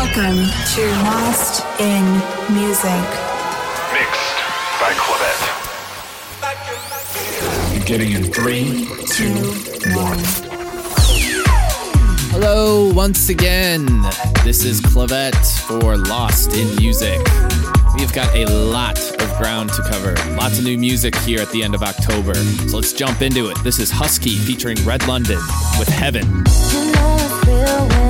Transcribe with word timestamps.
Welcome 0.00 0.48
to 0.76 0.82
Lost 1.04 1.62
in 1.78 2.04
Music. 2.54 3.04
Mixed 3.92 4.38
by 4.80 4.94
Claudette. 4.96 5.44
Getting 7.84 8.12
in 8.12 8.24
three, 8.32 8.88
two, 9.04 9.34
one. 9.94 10.18
Hello, 12.30 12.90
once 12.94 13.28
again. 13.28 13.84
This 14.42 14.64
is 14.64 14.80
Claudette 14.80 15.60
for 15.66 15.98
Lost 15.98 16.54
in 16.56 16.74
Music. 16.76 17.20
We've 17.98 18.14
got 18.14 18.34
a 18.34 18.46
lot 18.46 18.98
of 18.98 19.36
ground 19.36 19.68
to 19.74 19.82
cover, 19.82 20.14
lots 20.34 20.58
of 20.58 20.64
new 20.64 20.78
music 20.78 21.14
here 21.16 21.40
at 21.40 21.50
the 21.50 21.62
end 21.62 21.74
of 21.74 21.82
October. 21.82 22.32
So 22.34 22.78
let's 22.78 22.94
jump 22.94 23.20
into 23.20 23.50
it. 23.50 23.58
This 23.62 23.78
is 23.78 23.90
Husky 23.90 24.38
featuring 24.38 24.82
Red 24.86 25.06
London 25.06 25.40
with 25.78 25.88
Heaven. 25.88 26.24
You 26.72 26.92
know 26.92 28.09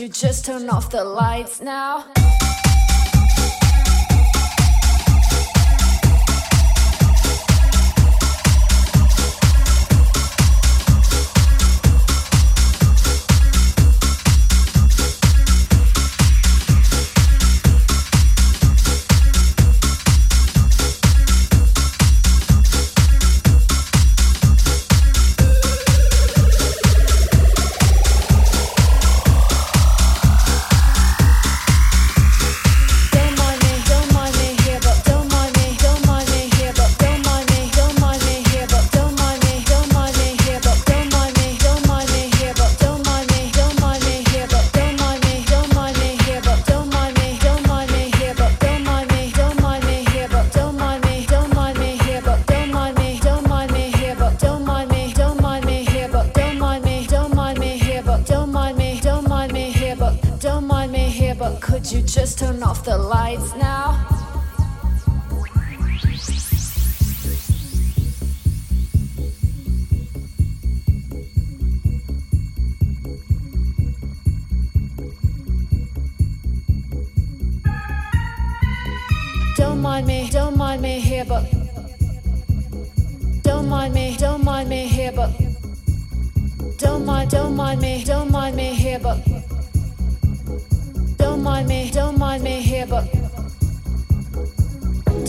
you 0.00 0.08
just 0.08 0.46
turn 0.46 0.70
off 0.70 0.88
the 0.88 1.04
lights 1.04 1.60
now? 1.60 2.06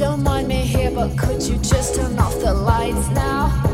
Don't 0.01 0.23
mind 0.23 0.47
me 0.47 0.55
here, 0.65 0.89
but 0.89 1.15
could 1.15 1.43
you 1.43 1.57
just 1.57 1.93
turn 1.93 2.17
off 2.17 2.33
the 2.39 2.51
lights 2.51 3.07
now? 3.09 3.70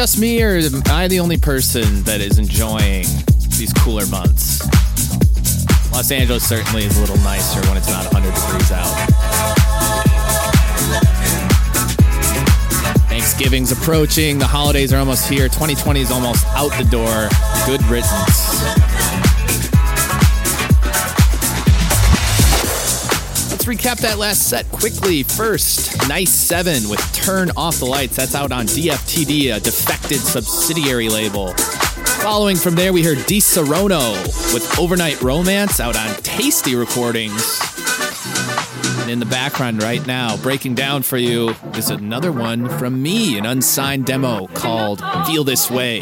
Just 0.00 0.18
me, 0.18 0.42
or 0.42 0.56
am 0.56 0.82
I 0.86 1.08
the 1.08 1.20
only 1.20 1.36
person 1.36 2.02
that 2.04 2.22
is 2.22 2.38
enjoying 2.38 3.04
these 3.58 3.70
cooler 3.74 4.06
months? 4.06 4.64
Los 5.92 6.10
Angeles 6.10 6.42
certainly 6.48 6.86
is 6.86 6.96
a 6.96 7.00
little 7.02 7.18
nicer 7.18 7.60
when 7.68 7.76
it's 7.76 7.90
not 7.90 8.10
100 8.10 8.34
degrees 8.34 8.72
out. 8.72 8.88
Thanksgiving's 13.10 13.72
approaching, 13.72 14.38
the 14.38 14.46
holidays 14.46 14.90
are 14.94 14.98
almost 15.00 15.28
here, 15.28 15.48
2020 15.48 16.00
is 16.00 16.10
almost 16.10 16.46
out 16.46 16.70
the 16.78 16.84
door. 16.84 17.28
Good 17.66 17.84
riddance. 17.84 18.39
Recap 23.70 23.98
that 23.98 24.18
last 24.18 24.48
set 24.48 24.68
quickly. 24.72 25.22
First, 25.22 26.08
Nice 26.08 26.32
7 26.32 26.88
with 26.88 27.00
Turn 27.12 27.52
Off 27.56 27.78
the 27.78 27.84
Lights. 27.84 28.16
That's 28.16 28.34
out 28.34 28.50
on 28.50 28.66
DFTD, 28.66 29.54
a 29.54 29.60
defected 29.60 30.18
subsidiary 30.18 31.08
label. 31.08 31.54
Following 32.20 32.56
from 32.56 32.74
there, 32.74 32.92
we 32.92 33.04
heard 33.04 33.24
Di 33.26 33.38
Serono 33.38 34.12
with 34.52 34.76
Overnight 34.76 35.22
Romance 35.22 35.78
out 35.78 35.96
on 35.96 36.16
Tasty 36.22 36.74
Recordings. 36.74 37.60
And 39.02 39.10
in 39.12 39.20
the 39.20 39.26
background 39.26 39.84
right 39.84 40.04
now, 40.04 40.36
breaking 40.38 40.74
down 40.74 41.02
for 41.02 41.16
you, 41.16 41.54
is 41.74 41.90
another 41.90 42.32
one 42.32 42.68
from 42.76 43.00
me, 43.00 43.38
an 43.38 43.46
unsigned 43.46 44.04
demo 44.04 44.48
called 44.48 45.00
Feel 45.26 45.44
This 45.44 45.70
Way. 45.70 46.00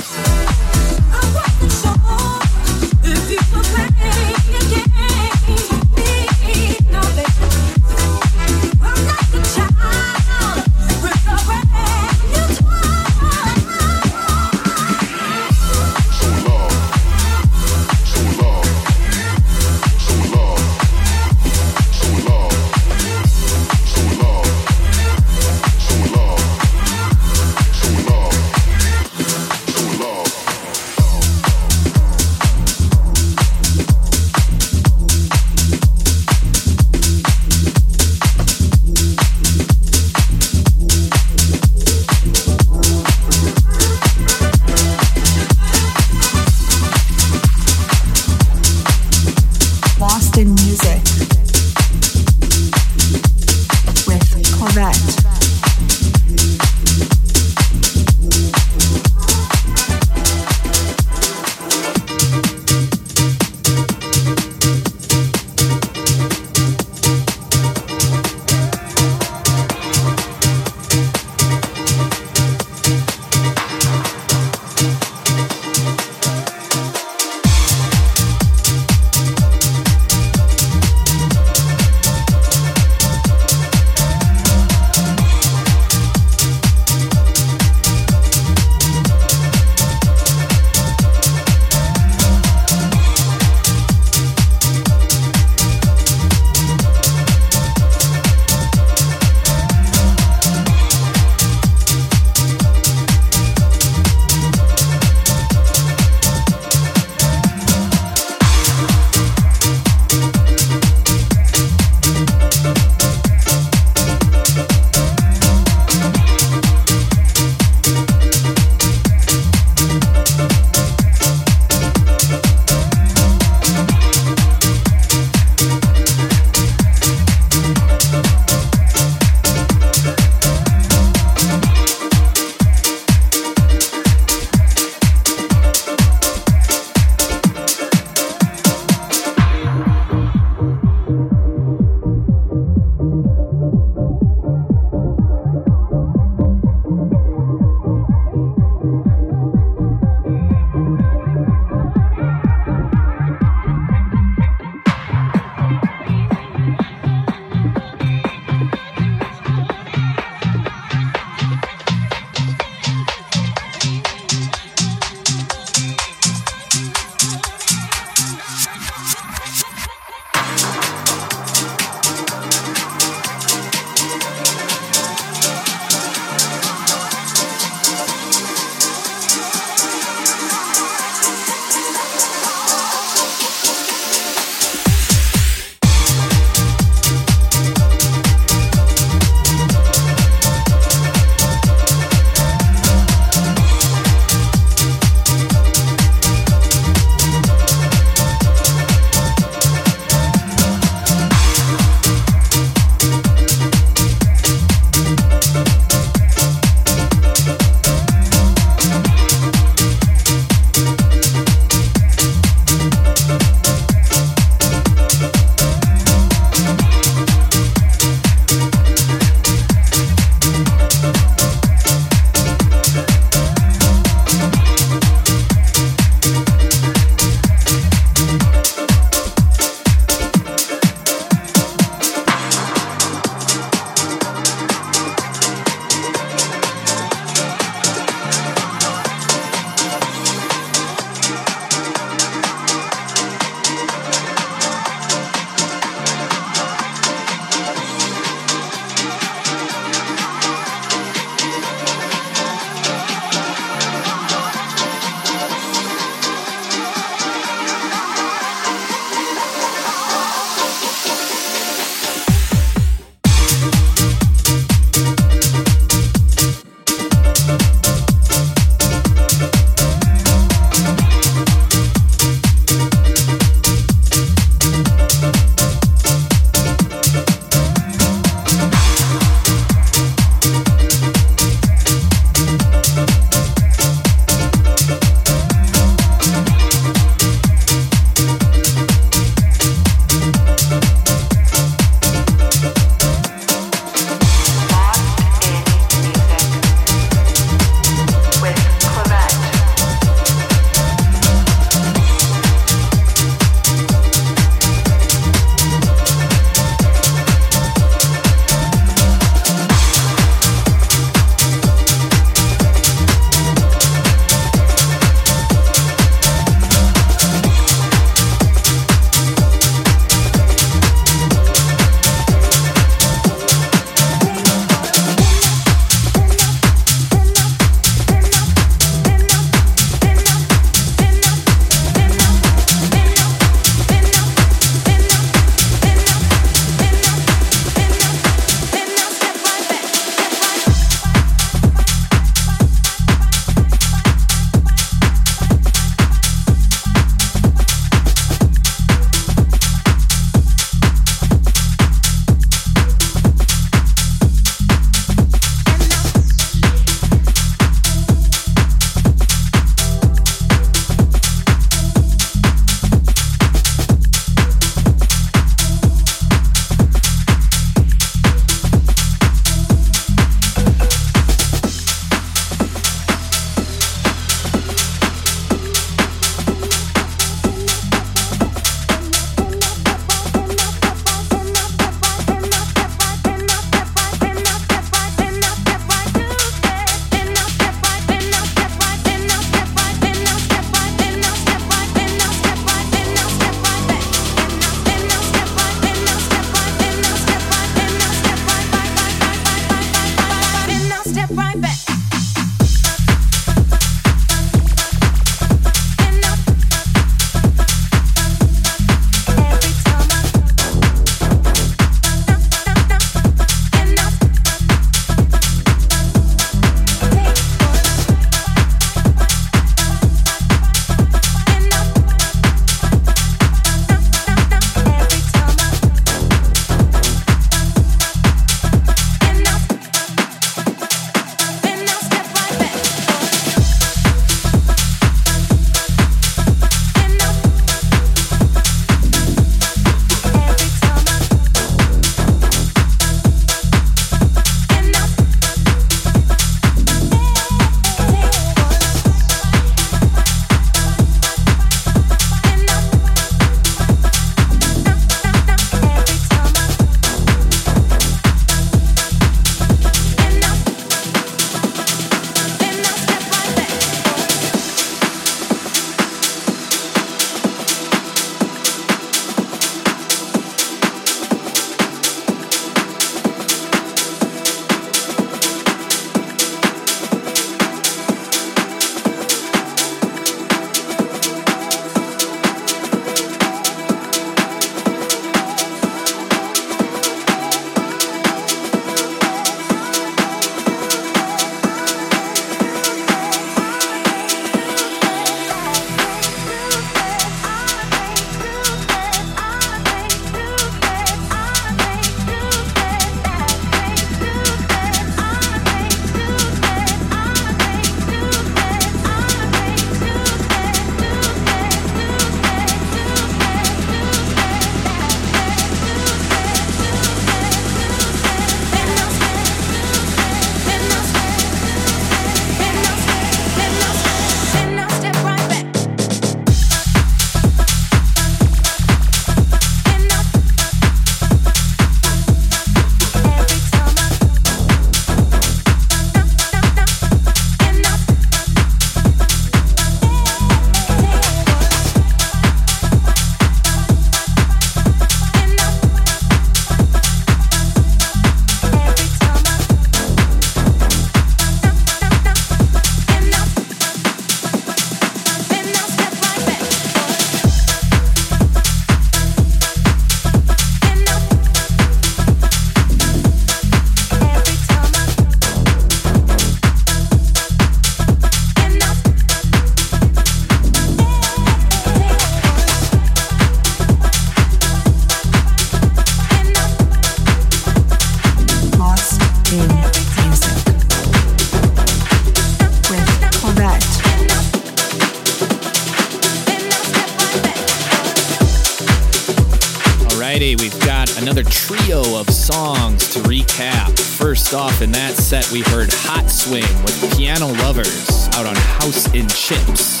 Set, 595.30 595.52
we 595.52 595.60
heard 595.60 595.88
Hot 595.92 596.28
Swing 596.28 596.66
with 596.82 597.16
Piano 597.16 597.46
Lovers 597.62 598.28
out 598.34 598.46
on 598.46 598.56
House 598.56 599.06
in 599.14 599.28
Chips. 599.28 600.00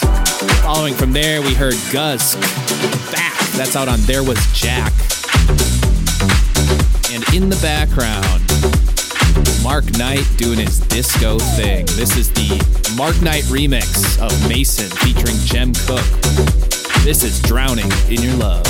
Following 0.60 0.92
from 0.92 1.12
there, 1.12 1.40
we 1.40 1.54
heard 1.54 1.74
Gusk 1.94 2.34
Back. 3.12 3.38
That's 3.52 3.76
out 3.76 3.86
on 3.86 4.00
There 4.06 4.24
Was 4.24 4.44
Jack. 4.52 4.90
And 7.14 7.22
in 7.32 7.48
the 7.48 7.56
background, 7.62 8.42
Mark 9.62 9.84
Knight 9.96 10.26
doing 10.36 10.58
his 10.58 10.80
disco 10.80 11.38
thing. 11.38 11.86
This 11.94 12.16
is 12.16 12.32
the 12.32 12.50
Mark 12.96 13.22
Knight 13.22 13.44
remix 13.44 14.18
of 14.18 14.48
Mason 14.48 14.90
featuring 14.98 15.36
Jem 15.44 15.72
Cooke. 15.86 16.02
This 17.04 17.22
is 17.22 17.40
Drowning 17.42 17.88
in 18.08 18.20
Your 18.20 18.34
Love. 18.34 18.66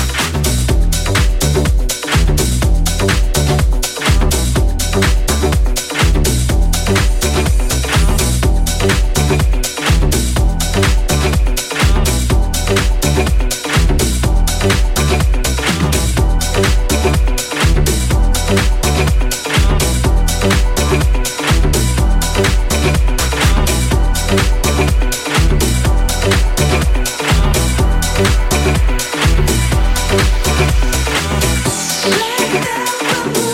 Episode 33.03 33.50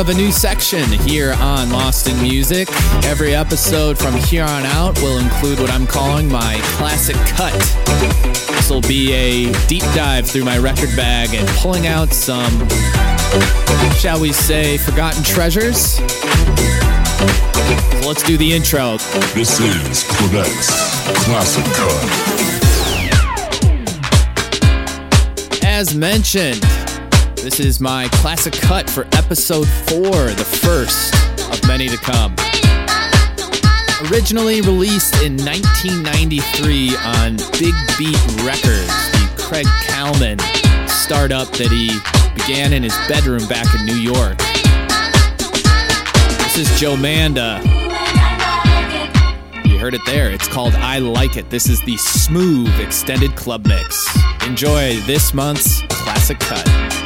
of 0.00 0.08
a 0.08 0.14
new 0.14 0.32
section 0.32 0.88
here 0.90 1.34
on 1.40 1.68
Lost 1.68 2.08
in 2.08 2.16
Music. 2.22 2.68
Every 3.04 3.34
episode 3.34 3.98
from 3.98 4.14
here 4.14 4.44
on 4.44 4.64
out 4.64 4.98
will 5.02 5.18
include 5.18 5.60
what 5.60 5.70
I'm 5.70 5.86
calling 5.86 6.26
my 6.26 6.58
classic 6.76 7.16
cut. 7.36 7.52
This 8.48 8.70
will 8.70 8.80
be 8.80 9.12
a 9.12 9.52
deep 9.66 9.82
dive 9.94 10.26
through 10.26 10.44
my 10.44 10.56
record 10.56 10.88
bag 10.96 11.34
and 11.34 11.46
pulling 11.58 11.86
out 11.86 12.14
some, 12.14 12.66
shall 13.98 14.18
we 14.18 14.32
say, 14.32 14.78
forgotten 14.78 15.22
treasures. 15.22 15.96
So 15.96 16.02
let's 18.08 18.22
do 18.22 18.38
the 18.38 18.54
intro. 18.54 18.96
This 19.34 19.60
is 19.60 20.04
Claudette's 20.04 20.70
Classic 21.26 21.64
Cut. 21.74 22.04
As 25.62 25.94
mentioned, 25.94 26.62
this 27.36 27.58
is 27.58 27.80
my 27.80 28.08
classic 28.12 28.52
cut 28.52 28.88
for 28.88 29.04
episode 29.30 29.68
four, 29.86 30.10
the 30.10 30.44
first 30.44 31.14
of 31.52 31.68
many 31.68 31.86
to 31.86 31.96
come. 31.98 32.34
Originally 34.10 34.60
released 34.60 35.22
in 35.22 35.36
1993 35.36 36.96
on 36.96 37.36
Big 37.52 37.72
Beat 37.96 38.18
Records, 38.42 38.90
the 39.12 39.30
Craig 39.38 39.66
Kallman 39.86 40.40
startup 40.88 41.48
that 41.52 41.70
he 41.70 41.92
began 42.34 42.72
in 42.72 42.82
his 42.82 42.96
bedroom 43.06 43.46
back 43.46 43.72
in 43.78 43.86
New 43.86 43.94
York. 43.94 44.36
This 46.42 46.58
is 46.58 46.66
Jomanda. 46.80 47.62
You 49.64 49.78
heard 49.78 49.94
it 49.94 50.04
there. 50.06 50.28
It's 50.28 50.48
called 50.48 50.74
I 50.74 50.98
Like 50.98 51.36
It. 51.36 51.50
This 51.50 51.68
is 51.68 51.80
the 51.82 51.96
smooth 51.98 52.80
extended 52.80 53.36
club 53.36 53.64
mix. 53.64 54.08
Enjoy 54.44 54.96
this 55.02 55.32
month's 55.32 55.82
classic 55.82 56.40
cut. 56.40 56.99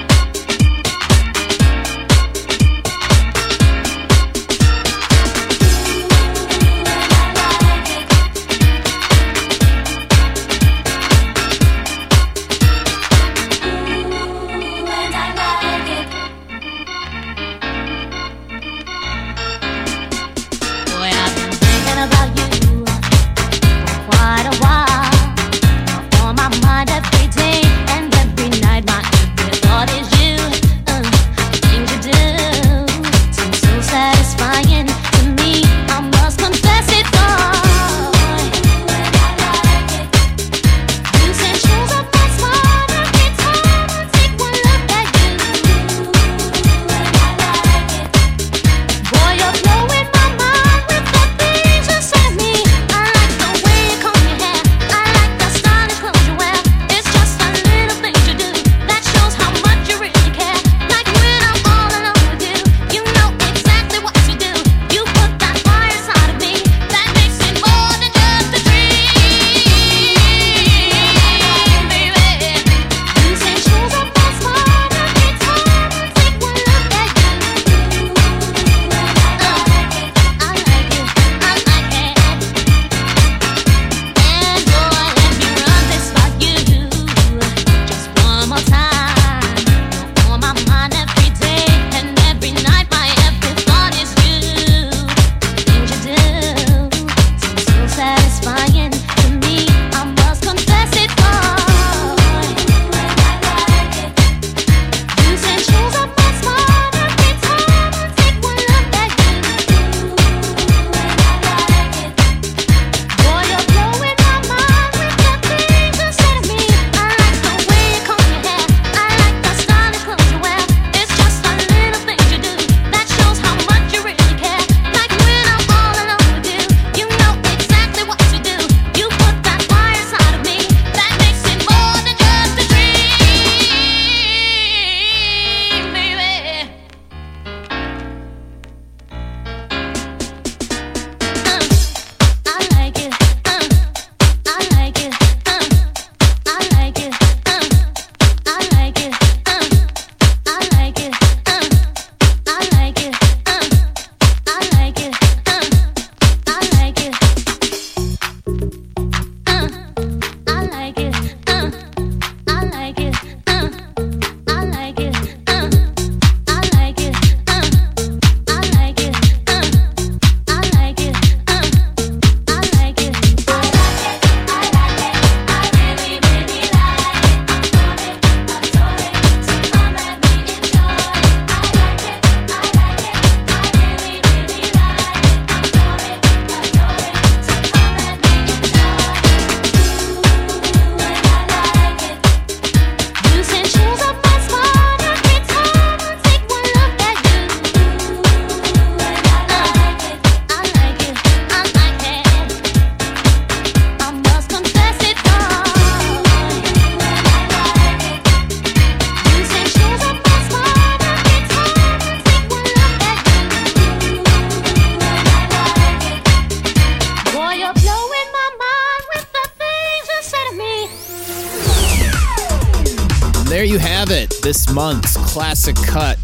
this 224.44 224.70
month's 224.70 225.16
classic 225.32 225.74
cut 225.74 226.18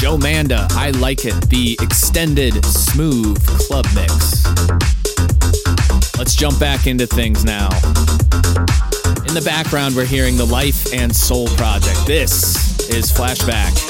Jomanda, 0.00 0.66
I 0.72 0.92
Like 0.92 1.26
It, 1.26 1.34
the 1.50 1.76
extended 1.82 2.64
smooth 2.64 3.38
club 3.46 3.84
mix. 3.94 4.46
Let's 6.16 6.34
jump 6.34 6.58
back 6.58 6.86
into 6.86 7.06
things 7.06 7.44
now. 7.44 7.68
In 9.28 9.34
the 9.34 9.42
background, 9.44 9.94
we're 9.94 10.06
hearing 10.06 10.38
the 10.38 10.46
Life 10.46 10.94
and 10.94 11.14
Soul 11.14 11.46
Project. 11.48 12.06
This 12.06 12.88
is 12.88 13.12
Flashback. 13.12 13.83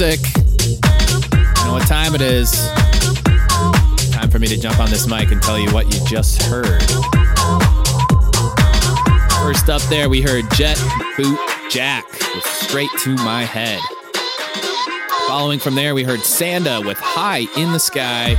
Music. 0.00 0.34
You 0.64 1.64
know 1.66 1.72
what 1.72 1.86
time 1.86 2.14
it 2.14 2.22
is. 2.22 2.50
Time 4.10 4.30
for 4.30 4.38
me 4.38 4.46
to 4.46 4.58
jump 4.58 4.80
on 4.80 4.88
this 4.88 5.06
mic 5.06 5.30
and 5.30 5.42
tell 5.42 5.58
you 5.58 5.70
what 5.74 5.92
you 5.92 6.00
just 6.06 6.42
heard. 6.42 6.80
First 9.42 9.68
up 9.68 9.82
there, 9.90 10.08
we 10.08 10.22
heard 10.22 10.46
Jet 10.52 10.82
Boot 11.18 11.38
Jack 11.68 12.06
Straight 12.44 12.88
to 13.00 13.14
My 13.16 13.44
Head. 13.44 13.80
Following 15.28 15.58
from 15.58 15.74
there, 15.74 15.94
we 15.94 16.02
heard 16.02 16.20
Sanda 16.20 16.84
with 16.84 16.98
High 16.98 17.46
in 17.58 17.72
the 17.72 17.78
Sky. 17.78 18.36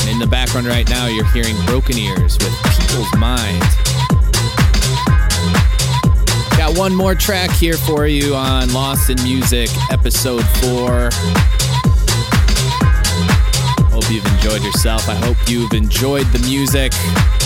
And 0.00 0.10
in 0.10 0.18
the 0.18 0.26
background 0.26 0.66
right 0.66 0.88
now, 0.90 1.06
you're 1.06 1.30
hearing 1.32 1.56
Broken 1.64 1.96
Ears 1.96 2.36
with 2.38 2.54
People's 2.78 3.14
Mind. 3.16 3.62
One 6.74 6.94
more 6.94 7.14
track 7.14 7.50
here 7.50 7.76
for 7.76 8.06
you 8.06 8.34
on 8.34 8.72
Lost 8.72 9.10
in 9.10 9.22
Music, 9.22 9.68
episode 9.90 10.42
four. 10.58 11.10
Hope 13.90 14.10
you've 14.10 14.26
enjoyed 14.26 14.62
yourself. 14.62 15.08
I 15.08 15.14
hope 15.14 15.36
you've 15.48 15.72
enjoyed 15.74 16.26
the 16.28 16.38
music. 16.40 16.92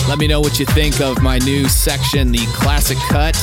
Let 0.07 0.17
me 0.17 0.27
know 0.27 0.39
what 0.39 0.59
you 0.59 0.65
think 0.65 1.01
of 1.01 1.21
my 1.21 1.39
new 1.39 1.67
section, 1.67 2.31
the 2.31 2.45
Classic 2.53 2.97
Cut. 3.09 3.35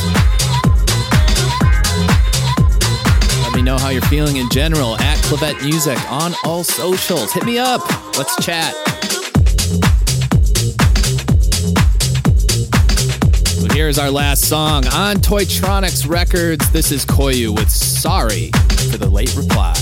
Let 3.43 3.55
me 3.55 3.63
know 3.63 3.79
how 3.79 3.91
you're 3.91 4.03
feeling 4.03 4.39
in 4.39 4.49
general 4.51 4.99
at 5.01 5.19
Claudette 5.25 5.63
Music 5.63 5.99
on 6.11 6.35
all 6.45 6.65
socials. 6.65 7.33
Hit 7.33 7.45
me 7.45 7.59
up. 7.59 7.83
Let's 8.17 8.35
chat. 8.45 8.75
So 13.75 13.79
here's 13.79 13.99
our 13.99 14.09
last 14.09 14.49
song 14.49 14.87
on 14.87 15.17
Toy 15.17 15.45
Tonics 15.45 16.07
Records. 16.07 16.71
This 16.71 16.93
is 16.93 17.05
Koyu 17.05 17.53
with 17.53 17.69
Sorry 17.69 18.53
for 18.89 18.99
the 18.99 19.09
late 19.11 19.35
reply. 19.35 19.75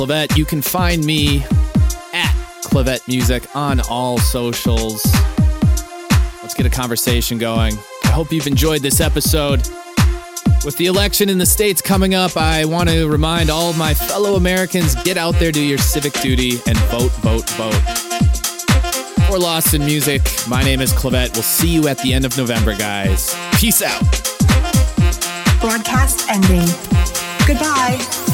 Claudette. 0.00 0.34
You 0.34 0.46
can 0.46 0.62
find 0.62 1.04
me 1.04 1.42
at 2.14 2.32
Claudette 2.64 3.06
Music 3.06 3.44
on 3.54 3.80
all 3.90 4.16
socials. 4.16 5.04
Let's 6.40 6.54
get 6.54 6.64
a 6.64 6.70
conversation 6.70 7.36
going. 7.36 7.74
I 8.04 8.08
hope 8.08 8.32
you've 8.32 8.46
enjoyed 8.46 8.80
this 8.80 8.98
episode. 8.98 9.58
With 10.64 10.78
the 10.78 10.86
election 10.86 11.28
in 11.28 11.36
the 11.36 11.44
States 11.44 11.82
coming 11.82 12.14
up, 12.14 12.34
I 12.38 12.64
want 12.64 12.88
to 12.88 13.10
remind 13.10 13.50
all 13.50 13.68
of 13.68 13.76
my 13.76 13.92
fellow 13.92 14.36
Americans 14.36 14.94
get 15.02 15.18
out 15.18 15.34
there, 15.34 15.52
do 15.52 15.62
your 15.62 15.76
civic 15.76 16.14
duty, 16.14 16.62
and 16.66 16.78
vote, 16.88 17.12
vote, 17.20 17.50
vote. 17.50 17.74
For 19.28 19.38
Lost 19.38 19.74
in 19.74 19.84
Music, 19.84 20.22
my 20.48 20.62
name 20.62 20.80
is 20.80 20.94
Claudette. 20.94 21.34
We'll 21.34 21.42
see 21.42 21.68
you 21.68 21.88
at 21.88 21.98
the 21.98 22.14
end 22.14 22.24
of 22.24 22.34
November, 22.38 22.74
guys. 22.74 23.36
Peace 23.58 23.82
out. 23.82 24.00
Broadcast 25.60 26.26
ending. 26.30 26.66
Goodbye. 27.46 28.29